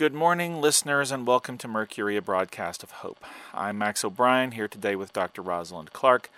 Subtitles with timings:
[0.00, 3.22] Good morning, listeners, and welcome to Mercury, a broadcast of hope.
[3.52, 5.42] I'm Max O'Brien, here today with Dr.
[5.42, 6.30] Rosalind Clark.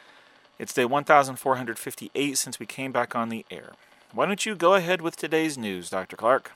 [0.58, 3.74] It's day 1458 since we came back on the air.
[4.12, 6.16] Why don't you go ahead with today's news, Dr.
[6.16, 6.50] Clark?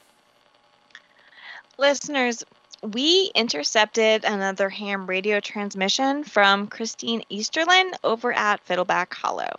[1.79, 2.43] Listeners,
[2.83, 9.55] we intercepted another ham radio transmission from Christine Easterlin over at Fiddleback Hollow.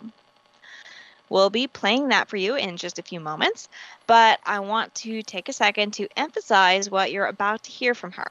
[1.30, 3.68] We'll be playing that for you in just a few moments,
[4.06, 8.12] but I want to take a second to emphasize what you're about to hear from
[8.12, 8.30] her.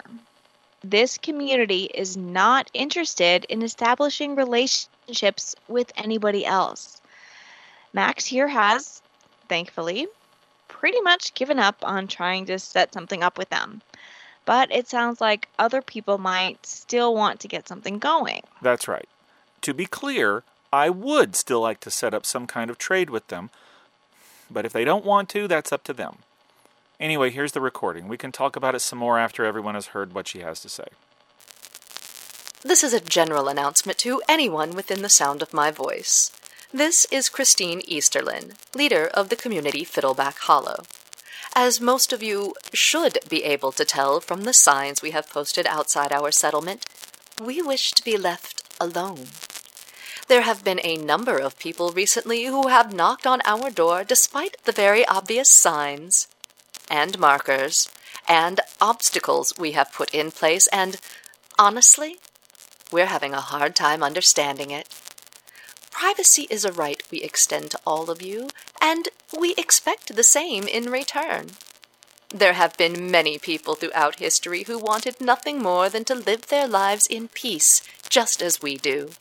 [0.83, 7.01] This community is not interested in establishing relationships with anybody else.
[7.93, 9.01] Max here has,
[9.49, 10.07] thankfully,
[10.67, 13.81] pretty much given up on trying to set something up with them.
[14.45, 18.43] But it sounds like other people might still want to get something going.
[18.61, 19.09] That's right.
[19.61, 23.27] To be clear, I would still like to set up some kind of trade with
[23.27, 23.49] them,
[24.49, 26.17] but if they don't want to, that's up to them.
[26.99, 28.07] Anyway, here's the recording.
[28.07, 30.69] We can talk about it some more after everyone has heard what she has to
[30.69, 30.87] say.
[32.63, 36.31] This is a general announcement to anyone within the sound of my voice.
[36.73, 40.83] This is Christine Easterlin, leader of the community Fiddleback Hollow.
[41.55, 45.65] As most of you should be able to tell from the signs we have posted
[45.65, 46.85] outside our settlement,
[47.41, 49.27] we wish to be left alone.
[50.27, 54.57] There have been a number of people recently who have knocked on our door despite
[54.65, 56.27] the very obvious signs
[56.89, 57.89] and markers
[58.27, 60.99] and obstacles we have put in place, and
[61.57, 62.17] honestly,
[62.91, 64.89] we're having a hard time understanding it.
[65.91, 68.49] Privacy is a right we extend to all of you,
[68.81, 71.51] and we expect the same in return.
[72.29, 76.67] There have been many people throughout history who wanted nothing more than to live their
[76.67, 79.11] lives in peace, just as we do.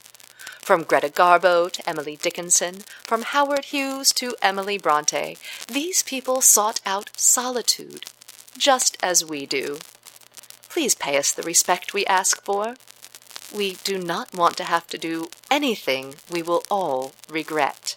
[0.66, 6.80] From Greta Garbo to Emily Dickinson, from Howard Hughes to Emily Bronte, these people sought
[6.84, 8.06] out solitude,
[8.58, 9.78] just as we do.
[10.68, 12.74] Please pay us the respect we ask for.
[13.54, 17.94] We do not want to have to do anything we will all regret.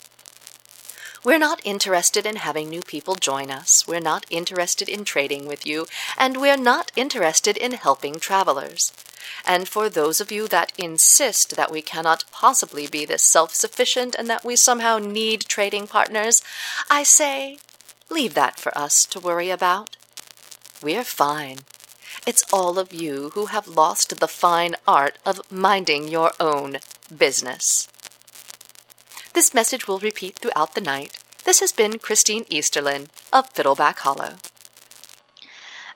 [1.22, 3.86] We're not interested in having new people join us.
[3.86, 5.86] We're not interested in trading with you,
[6.18, 8.94] and we're not interested in helping travelers.
[9.46, 14.16] And for those of you that insist that we cannot possibly be this self sufficient
[14.18, 16.42] and that we somehow need trading partners,
[16.90, 17.58] I say,
[18.10, 19.98] leave that for us to worry about.
[20.82, 21.60] We're fine.
[22.26, 26.78] It's all of you who have lost the fine art of minding your own
[27.16, 27.90] business.
[29.34, 31.20] This message will repeat throughout the night.
[31.46, 34.36] This has been Christine Easterlin of Fiddleback Hollow.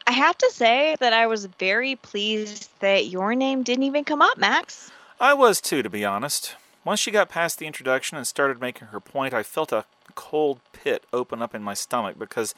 [0.06, 4.22] I have to say that I was very pleased that your name didn't even come
[4.22, 4.92] up, Max.
[5.20, 6.56] I was too, to be honest.
[6.86, 10.60] Once she got past the introduction and started making her point, I felt a cold
[10.74, 12.54] pit open up in my stomach because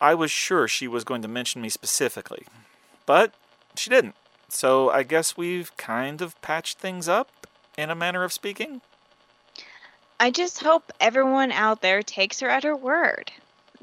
[0.00, 2.46] I was sure she was going to mention me specifically.
[3.06, 3.34] But
[3.76, 4.16] she didn't.
[4.48, 7.28] So I guess we've kind of patched things up,
[7.76, 8.80] in a manner of speaking.
[10.24, 13.30] I just hope everyone out there takes her at her word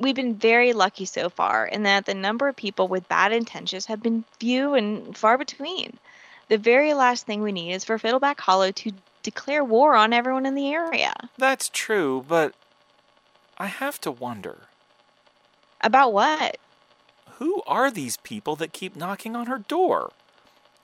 [0.02, 3.86] we've been very lucky so far in that the number of people with bad intentions
[3.86, 5.98] have been few and far between.
[6.50, 8.92] The very last thing we need is for Fiddleback Hollow to
[9.24, 11.14] declare war on everyone in the area.
[11.38, 12.54] That's true, but
[13.58, 14.64] I have to wonder.
[15.82, 16.58] About what?
[17.36, 20.12] Who are these people that keep knocking on her door?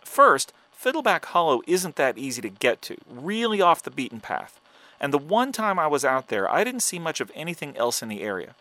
[0.01, 4.59] First, Fiddleback Hollow isn't that easy to get to, really off the beaten path.
[4.99, 8.01] And the one time I was out there, I didn't see much of anything else
[8.01, 8.55] in the area.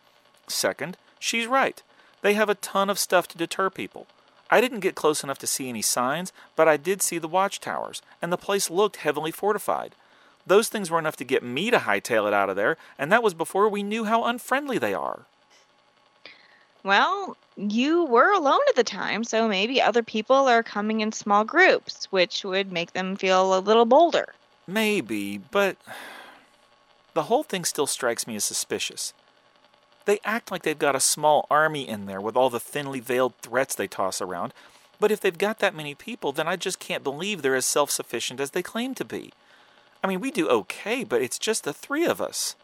[0.46, 1.82] Second, she's right.
[2.22, 4.06] They have a ton of stuff to deter people.
[4.50, 8.00] I didn't get close enough to see any signs, but I did see the watchtowers,
[8.22, 9.94] and the place looked heavily fortified.
[10.46, 13.22] Those things were enough to get me to hightail it out of there, and that
[13.22, 15.22] was before we knew how unfriendly they are.
[16.84, 21.42] Well, you were alone at the time, so maybe other people are coming in small
[21.42, 24.34] groups, which would make them feel a little bolder.
[24.68, 25.76] Maybe, but
[27.16, 29.12] the whole thing still strikes me as suspicious.
[30.04, 33.34] They act like they've got a small army in there with all the thinly veiled
[33.42, 34.52] threats they toss around,
[35.00, 37.90] but if they've got that many people, then I just can't believe they're as self
[37.90, 39.32] sufficient as they claim to be.
[40.04, 42.54] I mean, we do okay, but it's just the three of us.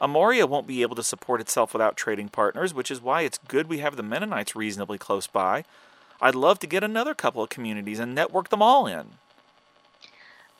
[0.00, 3.68] Amoria won't be able to support itself without trading partners, which is why it's good
[3.68, 5.64] we have the Mennonites reasonably close by.
[6.20, 9.12] I'd love to get another couple of communities and network them all in.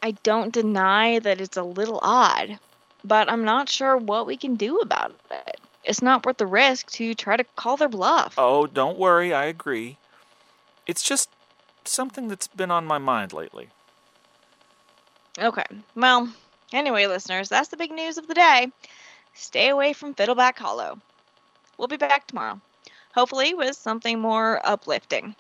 [0.03, 2.59] I don't deny that it's a little odd,
[3.05, 6.91] but I'm not sure what we can do about it it's not worth the risk
[6.93, 8.35] to try to call their bluff.
[8.37, 9.97] Oh, don't worry, I agree.
[10.87, 11.31] It's just
[11.85, 13.69] something that's been on my mind lately.
[15.39, 15.65] Okay.
[15.95, 16.29] Well,
[16.73, 18.69] anyway, listeners, that's the big news of the day.
[19.35, 20.99] Stay away from Fiddleback Hollow.
[21.79, 22.61] We'll be back tomorrow,
[23.15, 25.35] hopefully with something more uplifting.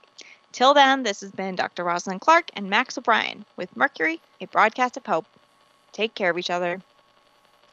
[0.53, 1.85] Till then, this has been Dr.
[1.85, 5.27] Rosalind Clark and Max O'Brien with Mercury, a broadcast of hope.
[5.93, 6.81] Take care of each other.